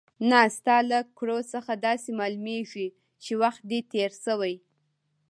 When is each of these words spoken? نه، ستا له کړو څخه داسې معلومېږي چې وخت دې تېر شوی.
نه، 0.29 0.41
ستا 0.57 0.77
له 0.91 0.99
کړو 1.17 1.39
څخه 1.53 1.71
داسې 1.87 2.09
معلومېږي 2.19 2.87
چې 3.23 3.31
وخت 3.41 3.61
دې 3.69 3.79
تېر 3.93 4.11
شوی. 4.23 4.53